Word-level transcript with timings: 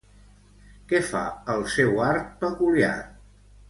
Què 0.93 1.03
fa 1.11 1.21
el 1.57 1.63
seu 1.77 2.03
art 2.09 2.35
peculiar? 2.45 2.95